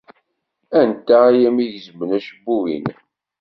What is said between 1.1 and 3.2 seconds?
ay am-igezmen acebbub-nnem?